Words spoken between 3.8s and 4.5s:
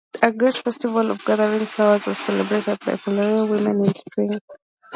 in spring.